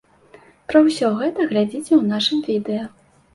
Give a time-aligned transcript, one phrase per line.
[0.71, 2.83] Пра ўсё гэта глядзіце ў нашым відэа.